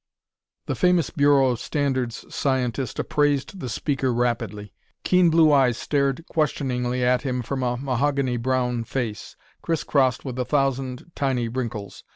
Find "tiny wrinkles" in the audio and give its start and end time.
11.13-12.03